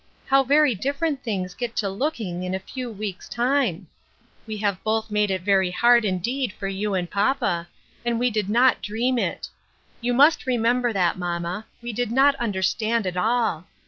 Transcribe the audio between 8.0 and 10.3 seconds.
and we did not dream it. You